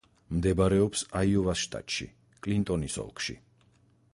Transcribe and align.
მდებარეობს 0.35 1.03
აიოვის 1.19 1.61
შტატში, 1.65 2.09
კლინტონის 2.47 2.97
ოლქში. 3.05 3.37